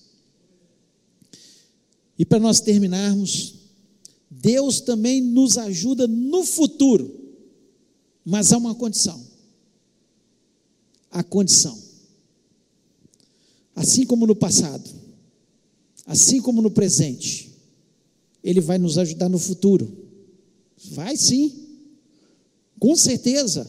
[2.18, 3.56] E para nós terminarmos,
[4.30, 7.34] Deus também nos ajuda no futuro,
[8.26, 9.30] mas há uma condição
[11.12, 11.89] a condição.
[13.80, 14.90] Assim como no passado,
[16.06, 17.50] assim como no presente,
[18.44, 19.90] Ele vai nos ajudar no futuro.
[20.92, 21.54] Vai sim,
[22.78, 23.66] com certeza.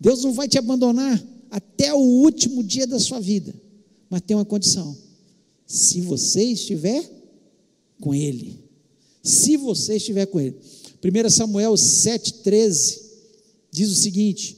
[0.00, 3.54] Deus não vai te abandonar até o último dia da sua vida,
[4.08, 4.96] mas tem uma condição:
[5.66, 7.06] se você estiver
[8.00, 8.58] com Ele.
[9.22, 10.56] Se você estiver com Ele.
[11.04, 13.02] 1 Samuel 7,13
[13.70, 14.56] diz o seguinte: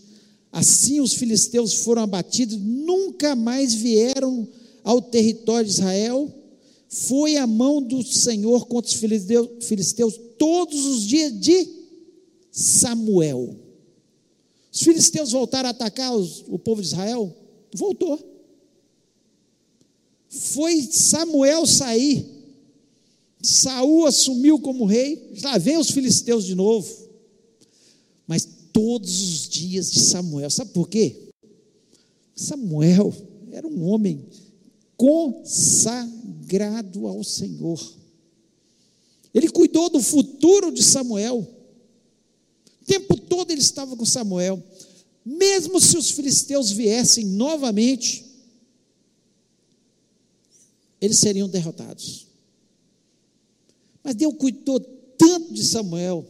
[0.53, 4.47] Assim os filisteus foram abatidos, nunca mais vieram
[4.85, 6.33] ao território de Israel.
[6.89, 11.67] Foi a mão do Senhor contra os filisteus, todos os dias de
[12.53, 13.57] Samuel.
[14.71, 17.35] Os filisteus voltaram a atacar os, o povo de Israel?
[17.75, 18.19] Voltou.
[20.29, 22.27] Foi Samuel sair.
[23.43, 25.31] Saul assumiu como rei.
[25.35, 26.93] Já vem os filisteus de novo.
[28.27, 30.51] Mas todos os dias de Samuel.
[30.51, 31.31] Sabe por quê?
[32.35, 33.15] Samuel
[33.53, 34.27] era um homem
[35.05, 37.79] consagrado ao Senhor.
[39.35, 41.47] Ele cuidou do futuro de Samuel.
[42.81, 44.65] O tempo todo ele estava com Samuel.
[45.23, 48.25] Mesmo se os filisteus viessem novamente,
[50.99, 52.27] eles seriam derrotados.
[54.03, 54.81] Mas Deus cuidou
[55.19, 56.25] tanto de Samuel.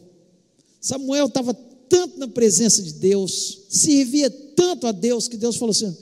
[0.81, 5.95] Samuel estava tanto na presença de Deus, servia tanto a Deus, que Deus falou assim: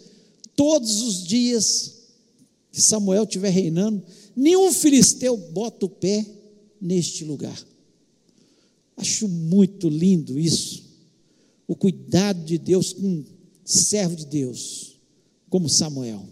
[0.56, 1.93] todos os dias
[2.74, 4.04] que Samuel estiver reinando,
[4.36, 6.26] nenhum filisteu bota o pé
[6.82, 7.56] neste lugar.
[8.98, 10.84] Acho muito lindo isso,
[11.68, 13.26] o cuidado de Deus com um
[13.64, 15.00] servo de Deus,
[15.52, 16.26] como Samuel.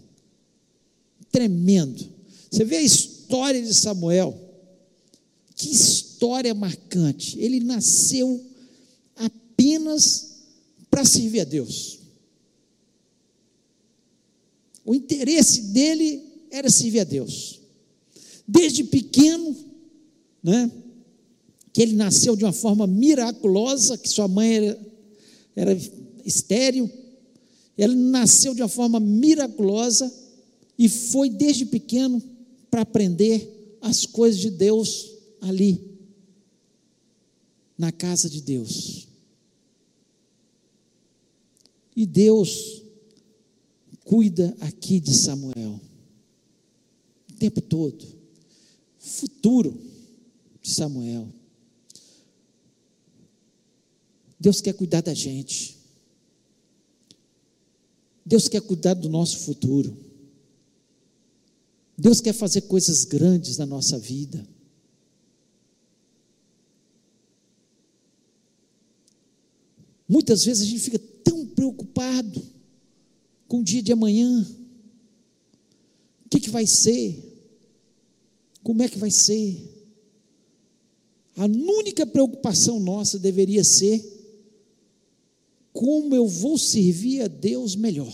[1.30, 2.04] Tremendo.
[2.50, 4.36] Você vê a história de Samuel,
[5.54, 7.38] que história marcante.
[7.38, 8.44] Ele nasceu
[9.14, 10.40] apenas
[10.90, 12.00] para servir a Deus.
[14.84, 17.60] O interesse dele era servir a Deus.
[18.46, 19.56] Desde pequeno,
[20.42, 20.70] né,
[21.72, 24.80] que ele nasceu de uma forma miraculosa, que sua mãe era,
[25.56, 25.80] era
[26.24, 26.90] estéril,
[27.76, 30.12] ele nasceu de uma forma miraculosa
[30.78, 32.22] e foi desde pequeno
[32.70, 35.10] para aprender as coisas de Deus
[35.40, 35.80] ali,
[37.78, 39.08] na casa de Deus.
[41.96, 42.82] E Deus
[44.04, 45.80] cuida aqui de Samuel
[47.42, 48.06] tempo todo.
[49.00, 49.76] Futuro
[50.62, 51.28] de Samuel.
[54.38, 55.76] Deus quer cuidar da gente.
[58.24, 59.96] Deus quer cuidar do nosso futuro.
[61.98, 64.46] Deus quer fazer coisas grandes na nossa vida.
[70.08, 72.40] Muitas vezes a gente fica tão preocupado
[73.48, 74.46] com o dia de amanhã.
[76.24, 77.31] O que, que vai ser?
[78.62, 79.70] Como é que vai ser?
[81.36, 84.12] A única preocupação nossa deveria ser
[85.72, 88.12] como eu vou servir a Deus melhor.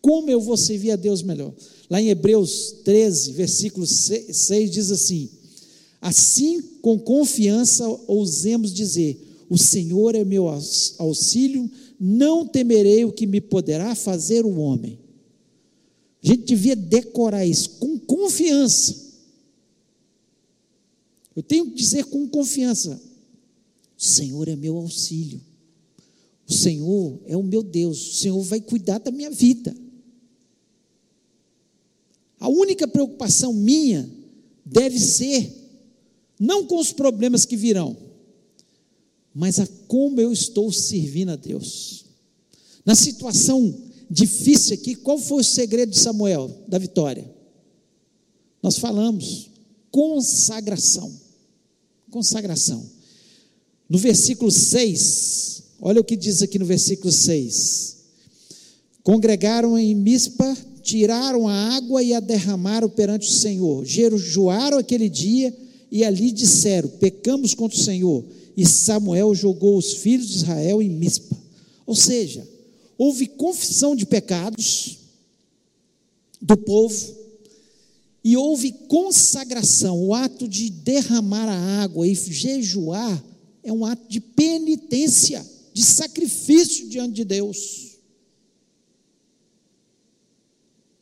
[0.00, 1.54] Como eu vou servir a Deus melhor?
[1.88, 5.30] Lá em Hebreus 13, versículo 6, diz assim:
[6.00, 10.46] Assim, com confiança, ousemos dizer: O Senhor é meu
[10.98, 14.98] auxílio, não temerei o que me poderá fazer o homem.
[16.24, 19.12] A gente devia decorar isso com confiança.
[21.36, 22.98] Eu tenho que dizer com confiança:
[23.98, 25.38] o Senhor é meu auxílio.
[26.48, 28.12] O Senhor é o meu Deus.
[28.12, 29.76] O Senhor vai cuidar da minha vida.
[32.38, 34.10] A única preocupação minha
[34.64, 35.52] deve ser
[36.40, 37.96] não com os problemas que virão,
[39.34, 42.06] mas a como eu estou servindo a Deus.
[42.84, 47.28] Na situação difícil aqui, qual foi o segredo de Samuel da vitória?
[48.62, 49.50] Nós falamos
[49.90, 51.12] consagração.
[52.10, 52.88] Consagração.
[53.88, 57.96] No versículo 6, olha o que diz aqui no versículo 6.
[59.02, 63.84] Congregaram em Mispa, tiraram a água e a derramaram perante o Senhor.
[63.84, 65.54] Jejuaram aquele dia
[65.90, 68.24] e ali disseram: Pecamos contra o Senhor.
[68.56, 71.36] E Samuel jogou os filhos de Israel em Mispa.
[71.84, 72.53] Ou seja,
[73.04, 74.98] houve confissão de pecados
[76.40, 77.14] do povo
[78.22, 83.22] e houve consagração, o ato de derramar a água e jejuar
[83.62, 87.98] é um ato de penitência, de sacrifício diante de Deus.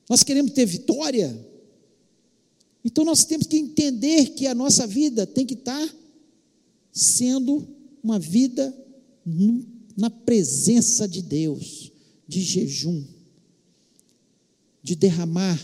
[0.09, 1.38] Nós queremos ter vitória,
[2.85, 5.88] então nós temos que entender que a nossa vida tem que estar
[6.91, 7.65] sendo
[8.03, 8.77] uma vida
[9.97, 11.91] na presença de Deus,
[12.33, 13.05] de jejum,
[14.83, 15.61] de derramar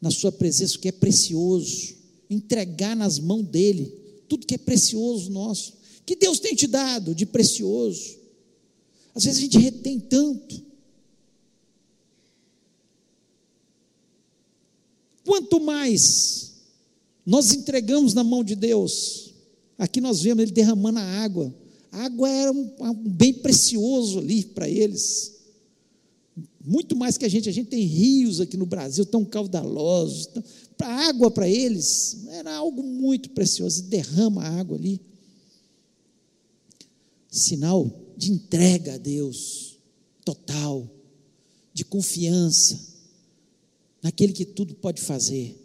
[0.00, 1.94] na Sua presença o que é precioso,
[2.28, 3.92] entregar nas mãos dEle
[4.28, 5.74] tudo que é precioso nosso
[6.06, 8.18] que Deus tem te dado de precioso.
[9.14, 10.62] Às vezes a gente retém tanto.
[15.24, 16.52] Quanto mais
[17.24, 19.32] nós entregamos na mão de Deus,
[19.78, 21.54] aqui nós vemos ele derramando a água.
[21.90, 25.33] A água era um, um bem precioso ali para eles.
[26.64, 30.30] Muito mais que a gente, a gente tem rios aqui no Brasil tão caudalosos.
[30.78, 33.82] Para água para eles era algo muito precioso.
[33.82, 35.00] Derrama a água ali
[37.30, 39.76] sinal de entrega a Deus,
[40.24, 40.88] total,
[41.72, 42.78] de confiança
[44.00, 45.60] naquele que tudo pode fazer.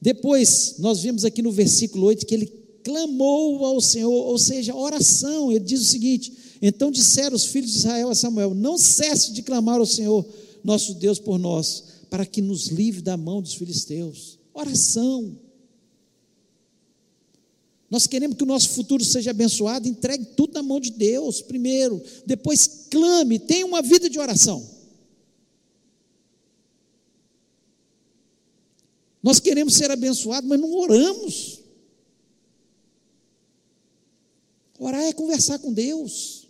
[0.00, 2.46] Depois, nós vemos aqui no versículo 8 que ele
[2.84, 5.50] clamou ao Senhor, ou seja, oração.
[5.50, 9.42] Ele diz o seguinte: Então disseram os filhos de Israel a Samuel: Não cesse de
[9.42, 10.26] clamar ao Senhor,
[10.64, 14.38] nosso Deus, por nós, para que nos livre da mão dos filisteus.
[14.54, 15.38] Oração.
[17.90, 22.02] Nós queremos que o nosso futuro seja abençoado, entregue tudo na mão de Deus primeiro,
[22.26, 24.74] depois clame, tenha uma vida de oração.
[29.22, 31.60] Nós queremos ser abençoados, mas não oramos.
[34.78, 36.43] Orar é conversar com Deus.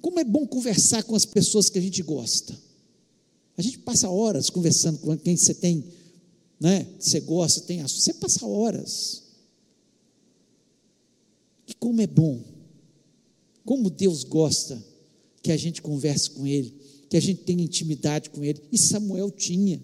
[0.00, 2.56] Como é bom conversar com as pessoas que a gente gosta.
[3.56, 5.84] A gente passa horas conversando com quem você tem
[6.60, 6.86] né?
[6.98, 9.22] Você gosta, tem assunto, você passa horas.
[11.66, 12.44] E como é bom,
[13.64, 14.84] como Deus gosta
[15.42, 16.74] que a gente converse com Ele,
[17.08, 18.60] que a gente tenha intimidade com Ele.
[18.70, 19.82] E Samuel tinha.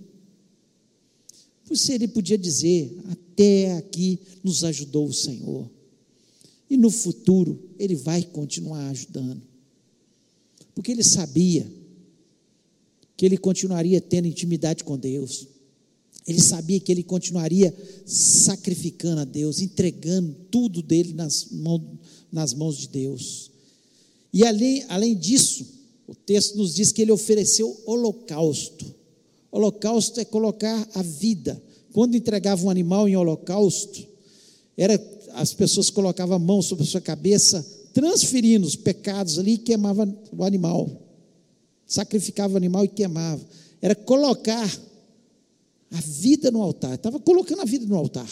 [1.65, 5.71] Por isso ele podia dizer: até aqui nos ajudou o Senhor.
[6.69, 9.41] E no futuro ele vai continuar ajudando.
[10.77, 11.67] Porque ele sabia
[13.16, 15.49] que ele continuaria tendo intimidade com Deus.
[16.27, 17.74] Ele sabia que ele continuaria
[18.05, 21.83] sacrificando a Deus, entregando tudo dele nas mãos,
[22.31, 23.51] nas mãos de Deus.
[24.33, 25.66] E além, além disso,
[26.07, 28.85] o texto nos diz que ele ofereceu holocausto.
[29.51, 31.61] Holocausto é colocar a vida.
[31.93, 34.07] Quando entregava um animal em holocausto,
[34.77, 35.03] era
[35.33, 37.64] as pessoas colocavam a mão sobre a sua cabeça,
[37.97, 41.03] transferindo os pecados ali e queimava o animal.
[41.86, 43.42] Sacrificava o animal e queimava.
[43.80, 44.70] Era colocar
[45.90, 46.97] a vida no altar.
[46.97, 48.28] Estava colocando a vida no altar.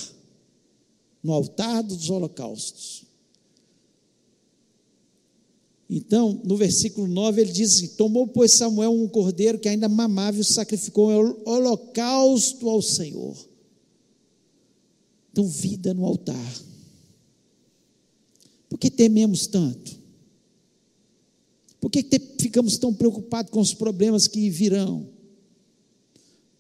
[1.23, 3.07] No altar dos holocaustos.
[5.89, 10.37] Então, no versículo 9, ele diz assim: Tomou, pois, Samuel um cordeiro que ainda mamava
[10.37, 13.35] e o sacrificou em holocausto ao Senhor.
[15.33, 16.74] Então, vida no altar.
[18.75, 19.97] Por que tememos tanto?
[21.81, 22.05] Por que
[22.41, 25.09] ficamos tão preocupados com os problemas que virão?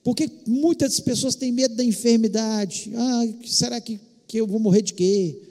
[0.00, 2.92] Por que muitas pessoas têm medo da enfermidade?
[2.94, 3.98] Ah, será que,
[4.28, 5.42] que eu vou morrer de quê?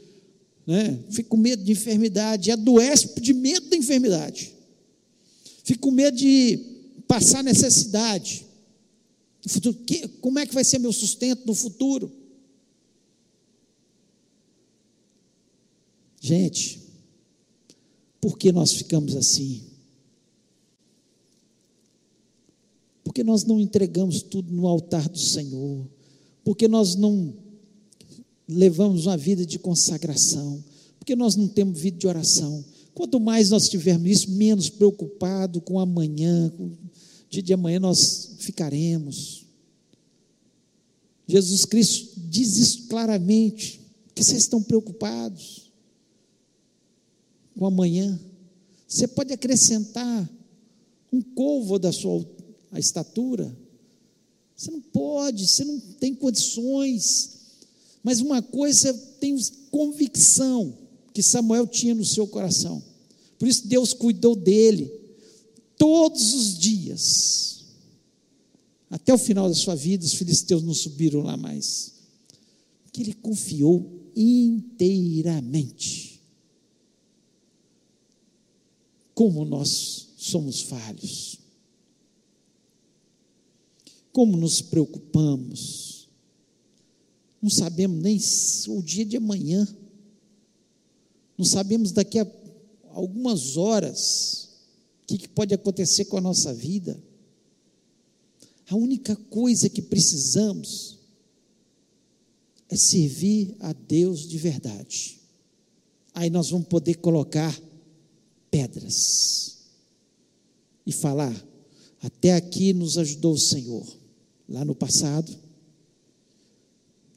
[0.65, 0.97] Né?
[1.09, 4.53] Fico com medo de enfermidade, adoece de medo da enfermidade.
[5.65, 6.57] Fico com medo de
[7.05, 8.45] passar necessidade.
[9.45, 12.09] Futuro, que, como é que vai ser meu sustento no futuro?
[16.23, 16.79] Gente,
[18.21, 19.61] por que nós ficamos assim?
[23.03, 25.85] Porque nós não entregamos tudo no altar do Senhor,
[26.41, 27.33] porque nós não
[28.47, 30.63] levamos uma vida de consagração,
[30.97, 32.63] porque nós não temos vida de oração.
[32.93, 36.77] Quanto mais nós tivermos isso, menos preocupado com amanhã, com o
[37.29, 39.45] dia de amanhã nós ficaremos.
[41.27, 43.81] Jesus Cristo diz isso claramente,
[44.15, 45.62] que vocês estão preocupados
[47.57, 48.19] com amanhã.
[48.87, 50.29] Você pode acrescentar
[51.11, 52.25] um covo da sua
[52.71, 53.55] a estatura.
[54.55, 57.33] Você não pode, você não tem condições.
[58.03, 59.37] Mas uma coisa tem
[59.71, 60.77] convicção
[61.13, 62.83] que Samuel tinha no seu coração.
[63.37, 64.91] Por isso Deus cuidou dele
[65.77, 67.65] todos os dias.
[68.89, 71.93] Até o final da sua vida, os filisteus não subiram lá mais.
[72.91, 76.12] Que ele confiou inteiramente.
[79.13, 81.39] Como nós somos falhos.
[84.11, 86.07] Como nos preocupamos.
[87.41, 88.19] Não sabemos nem
[88.69, 89.67] o dia de amanhã.
[91.37, 92.27] Não sabemos daqui a
[92.91, 94.49] algumas horas
[95.03, 97.01] o que, que pode acontecer com a nossa vida.
[98.69, 100.99] A única coisa que precisamos
[102.69, 105.19] é servir a Deus de verdade.
[106.13, 107.59] Aí nós vamos poder colocar
[108.53, 109.57] pedras
[110.85, 111.33] e falar:
[111.99, 113.83] até aqui nos ajudou o Senhor,
[114.47, 115.35] lá no passado,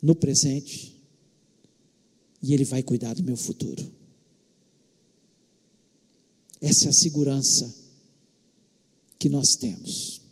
[0.00, 0.96] no presente,
[2.42, 3.84] e Ele vai cuidar do meu futuro.
[6.58, 7.74] Essa é a segurança
[9.18, 10.22] que nós temos.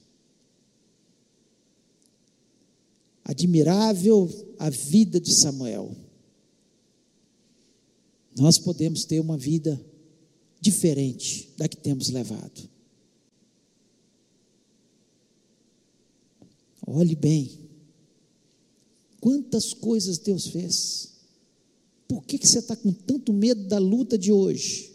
[3.23, 5.95] Admirável a vida de Samuel.
[8.37, 9.79] Nós podemos ter uma vida
[10.65, 12.71] diferente da que temos levado.
[16.87, 17.51] Olhe bem,
[19.21, 21.13] quantas coisas Deus fez.
[22.09, 24.93] Por que, que você está com tanto medo da luta de hoje?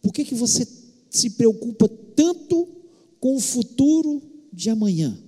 [0.00, 0.66] Por que, que você
[1.10, 2.68] se preocupa tanto
[3.20, 4.22] com o futuro
[4.52, 5.18] de amanhã?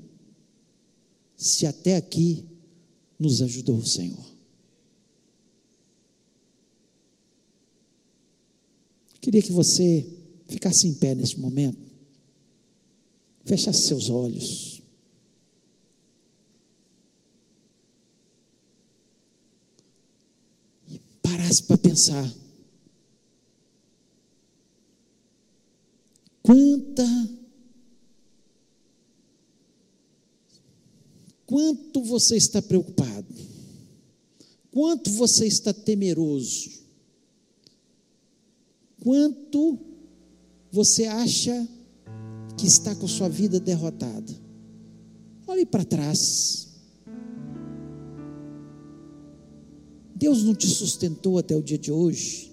[1.36, 2.44] Se até aqui
[3.18, 4.33] nos ajudou o Senhor.
[9.24, 10.06] Queria que você
[10.46, 11.78] ficasse em pé neste momento,
[13.46, 14.82] fechasse seus olhos.
[20.90, 22.34] E parasse para pensar.
[26.42, 27.08] Quanta
[31.46, 33.34] quanto você está preocupado,
[34.70, 36.83] quanto você está temeroso,
[39.04, 39.78] quanto
[40.72, 41.68] você acha
[42.56, 44.32] que está com sua vida derrotada.
[45.46, 46.68] Olhe para trás.
[50.16, 52.52] Deus não te sustentou até o dia de hoje.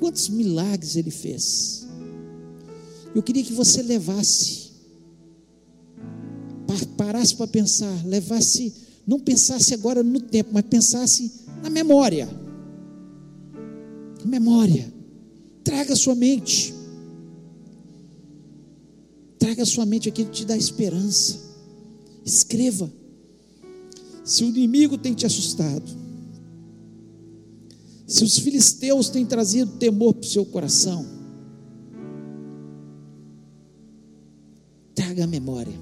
[0.00, 1.86] Quantos milagres Ele fez.
[3.14, 4.70] Eu queria que você levasse,
[6.96, 8.74] parasse para pensar, levasse,
[9.06, 11.30] não pensasse agora no tempo, mas pensasse
[11.62, 12.28] na memória.
[14.24, 14.95] memória.
[15.66, 16.72] Traga a sua mente.
[19.36, 21.40] Traga a sua mente aquilo que te dá esperança.
[22.24, 22.88] Escreva.
[24.24, 25.90] Se o inimigo tem te assustado,
[28.06, 31.04] se os filisteus têm trazido temor para o seu coração,
[34.94, 35.74] traga a memória.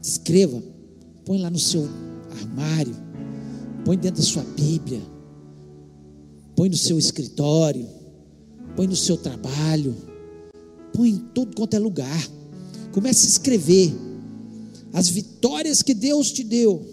[0.00, 0.62] Escreva,
[1.24, 1.88] põe lá no seu
[2.30, 2.94] armário,
[3.84, 5.02] põe dentro da sua Bíblia,
[6.54, 8.03] põe no seu escritório
[8.76, 9.94] põe no seu trabalho,
[10.92, 12.28] põe em tudo quanto é lugar.
[12.92, 13.92] Comece a escrever
[14.92, 16.84] as vitórias que Deus te deu.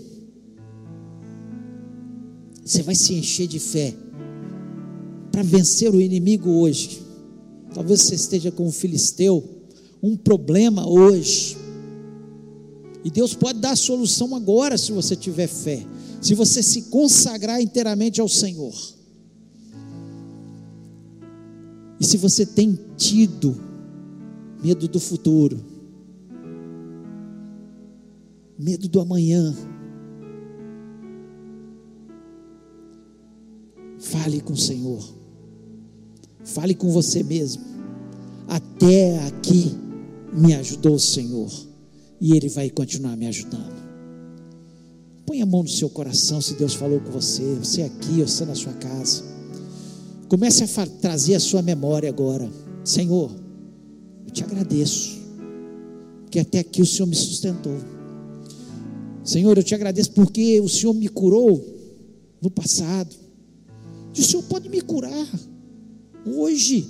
[2.66, 3.94] Você vai se encher de fé
[5.32, 7.02] para vencer o inimigo hoje.
[7.74, 9.44] Talvez você esteja com um filisteu,
[10.02, 11.58] um problema hoje.
[13.04, 15.86] E Deus pode dar a solução agora se você tiver fé,
[16.22, 18.74] se você se consagrar inteiramente ao Senhor.
[22.12, 23.56] Se você tem tido
[24.62, 25.58] medo do futuro,
[28.60, 29.56] medo do amanhã,
[33.98, 35.02] fale com o Senhor,
[36.44, 37.64] fale com você mesmo.
[38.46, 39.74] Até aqui
[40.34, 41.50] me ajudou o Senhor
[42.20, 43.80] e Ele vai continuar me ajudando.
[45.26, 48.54] Põe a mão no seu coração se Deus falou com você, você aqui, você na
[48.54, 49.31] sua casa.
[50.32, 52.50] Comece a trazer a sua memória agora.
[52.86, 53.30] Senhor,
[54.26, 55.20] eu te agradeço,
[56.22, 57.78] porque até aqui o Senhor me sustentou.
[59.26, 61.62] Senhor, eu te agradeço porque o Senhor me curou
[62.42, 63.14] no passado.
[64.16, 65.28] E o Senhor pode me curar
[66.26, 66.88] hoje.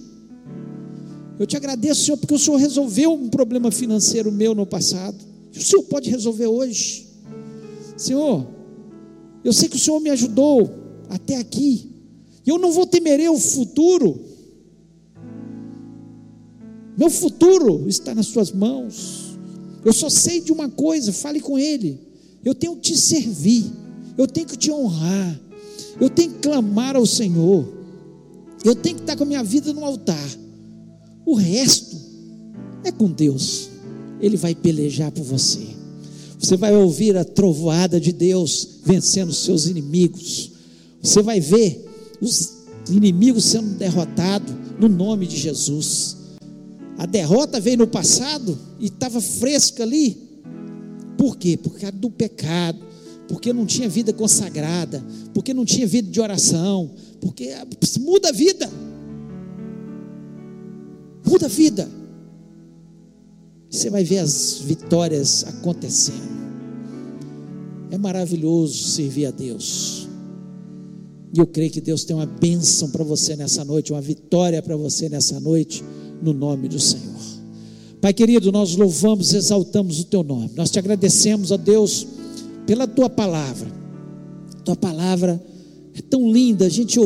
[1.39, 5.17] Eu te agradeço, Senhor, porque o Senhor resolveu um problema financeiro meu no passado.
[5.51, 7.07] E o Senhor pode resolver hoje.
[7.97, 8.45] Senhor,
[9.43, 10.69] eu sei que o Senhor me ajudou
[11.09, 11.90] até aqui,
[12.51, 14.19] eu não vou temer o futuro.
[16.97, 19.37] Meu futuro está nas tuas mãos.
[19.83, 21.99] Eu só sei de uma coisa, fale com Ele.
[22.43, 23.71] Eu tenho que te servir,
[24.17, 25.39] eu tenho que te honrar,
[25.99, 27.67] eu tenho que clamar ao Senhor,
[28.63, 30.29] eu tenho que estar com a minha vida no altar.
[31.25, 31.95] O resto
[32.83, 33.69] é com Deus,
[34.19, 35.67] Ele vai pelejar por você.
[36.39, 40.51] Você vai ouvir a trovoada de Deus vencendo os seus inimigos.
[41.01, 41.90] Você vai ver
[42.21, 46.17] os inimigos sendo derrotados no nome de Jesus.
[46.97, 50.17] A derrota veio no passado e estava fresca ali.
[51.17, 51.57] Por quê?
[51.57, 52.79] Por causa do pecado,
[53.27, 55.03] porque não tinha vida consagrada,
[55.33, 57.49] porque não tinha vida de oração, porque
[57.99, 58.69] muda a vida.
[61.25, 61.89] Muda a vida.
[63.69, 66.41] Você vai ver as vitórias acontecendo.
[67.89, 70.10] É maravilhoso servir a Deus.
[71.33, 74.75] E eu creio que Deus tem uma bênção para você nessa noite, uma vitória para
[74.75, 75.83] você nessa noite,
[76.21, 77.11] no nome do Senhor.
[78.01, 80.51] Pai querido, nós louvamos, exaltamos o teu nome.
[80.55, 82.07] Nós te agradecemos, ó Deus,
[82.65, 83.71] pela tua palavra.
[84.65, 85.41] Tua palavra
[85.93, 86.99] é tão linda, a gente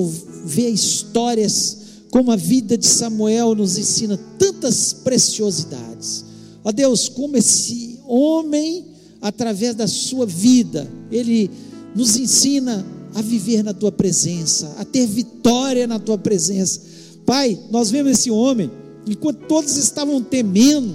[0.46, 6.24] vê histórias como a vida de Samuel nos ensina tantas preciosidades.
[6.64, 8.86] Ó Deus, como esse homem,
[9.22, 11.52] através da sua vida, ele
[11.94, 12.86] nos ensina
[13.16, 16.82] a viver na tua presença, a ter vitória na tua presença.
[17.26, 18.70] Pai, nós vemos esse homem,
[19.08, 20.94] enquanto todos estavam temendo,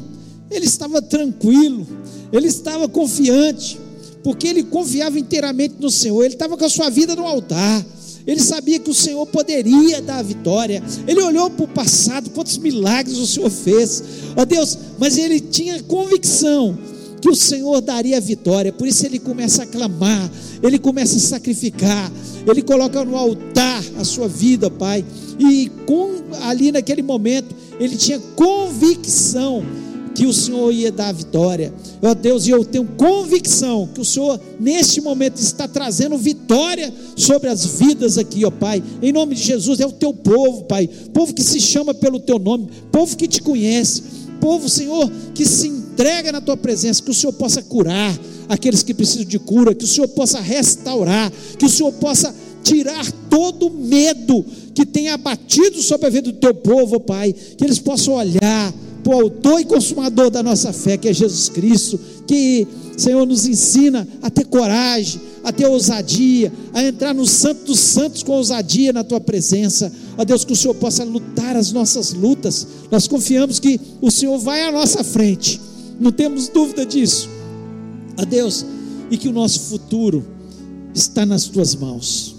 [0.51, 1.87] ele estava tranquilo,
[2.31, 3.81] ele estava confiante,
[4.23, 7.85] porque ele confiava inteiramente no Senhor, ele estava com a sua vida no altar.
[8.27, 10.83] Ele sabia que o Senhor poderia dar a vitória.
[11.09, 14.05] Ele olhou para o passado, quantos milagres o Senhor fez.
[14.37, 16.79] Ó Deus, mas ele tinha convicção
[17.21, 18.73] que o Senhor daria a vitória.
[18.73, 20.31] Por isso ele começa a clamar,
[20.63, 22.11] ele começa a sacrificar,
[22.47, 25.05] ele coloca no altar a sua vida, Pai.
[25.39, 26.11] E com,
[26.43, 29.65] ali naquele momento, ele tinha convicção
[30.15, 31.73] que o Senhor ia dar a vitória.
[32.03, 37.49] Ó Deus, e eu tenho convicção que o Senhor, neste momento, está trazendo vitória sobre
[37.49, 38.83] as vidas aqui, ó Pai.
[39.01, 40.89] Em nome de Jesus, é o teu povo, Pai.
[41.13, 44.03] Povo que se chama pelo teu nome, povo que te conhece,
[44.41, 48.95] povo, Senhor, que se entrega na tua presença, que o Senhor possa curar aqueles que
[48.95, 52.35] precisam de cura, que o Senhor possa restaurar, que o Senhor possa
[52.65, 54.45] tirar todo o medo
[54.75, 58.73] que tem abatido sobre a vida do teu povo, Pai, que eles possam olhar
[59.05, 63.47] para o autor e consumador da nossa fé, que é Jesus Cristo, que, Senhor, nos
[63.47, 68.93] ensina a ter coragem, a ter ousadia, a entrar no Santo dos Santos com ousadia
[68.93, 69.93] na tua presença.
[70.17, 72.67] Ó Deus, que o Senhor possa lutar as nossas lutas.
[72.91, 75.61] Nós confiamos que o Senhor vai à nossa frente,
[76.01, 77.29] não temos dúvida disso.
[78.17, 78.65] Ó Deus,
[79.11, 80.25] e que o nosso futuro
[80.95, 82.35] está nas tuas mãos.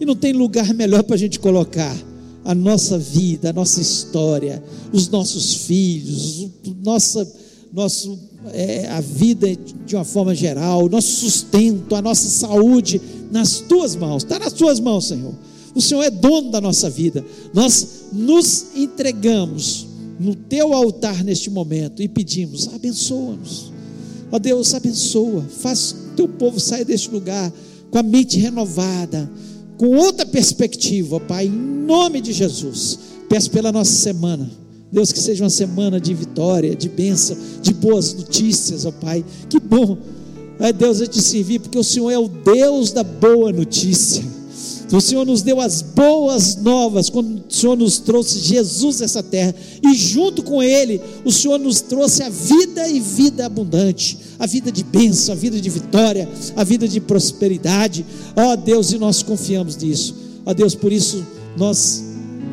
[0.00, 1.96] E não tem lugar melhor para a gente colocar
[2.44, 4.62] a nossa vida, a nossa história,
[4.92, 6.48] os nossos filhos,
[6.82, 7.26] nossa,
[7.72, 8.18] nosso,
[8.52, 9.46] é, a vida
[9.86, 13.00] de uma forma geral, o nosso sustento, a nossa saúde
[13.30, 15.34] nas tuas mãos, está nas tuas mãos, Senhor.
[15.74, 17.24] O Senhor é dono da nossa vida.
[17.52, 19.86] Nós nos entregamos
[20.18, 23.72] no teu altar neste momento e pedimos: abençoa-nos.
[24.30, 27.52] Ó Deus, abençoa, faz teu povo sair deste lugar
[27.90, 29.30] com a mente renovada,
[29.76, 32.98] com outra perspectiva, Pai, em nome de Jesus.
[33.28, 34.50] Peço pela nossa semana.
[34.90, 39.24] Deus, que seja uma semana de vitória, de bênção, de boas notícias, ó Pai.
[39.48, 39.98] Que bom,
[40.58, 44.24] é Deus, eu te servir, porque o Senhor é o Deus da boa notícia.
[44.96, 49.24] O Senhor nos deu as boas novas quando o Senhor nos trouxe Jesus a essa
[49.24, 54.46] terra, e junto com Ele, o Senhor nos trouxe a vida e vida abundante, a
[54.46, 58.06] vida de bênção, a vida de vitória, a vida de prosperidade.
[58.36, 60.14] Ó Deus, e nós confiamos nisso.
[60.46, 61.26] Ó Deus, por isso
[61.56, 62.04] nós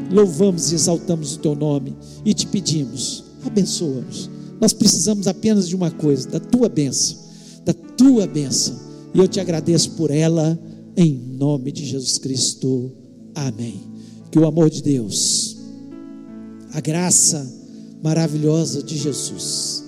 [0.09, 4.31] louvamos e exaltamos o teu nome e te pedimos, abençoa-nos.
[4.59, 7.17] Nós precisamos apenas de uma coisa, da tua bênção,
[7.63, 8.75] da tua bênção.
[9.13, 10.57] E eu te agradeço por ela,
[10.95, 12.91] em nome de Jesus Cristo.
[13.35, 13.81] Amém.
[14.31, 15.57] Que o amor de Deus,
[16.73, 17.45] a graça
[18.01, 19.83] maravilhosa de Jesus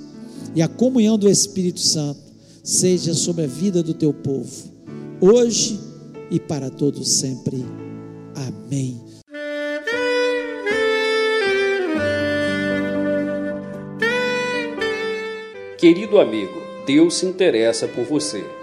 [0.55, 2.21] e a comunhão do Espírito Santo
[2.63, 4.71] seja sobre a vida do teu povo,
[5.19, 5.79] hoje
[6.29, 7.65] e para todos sempre.
[8.35, 9.01] Amém.
[15.77, 18.62] Querido amigo, Deus se interessa por você.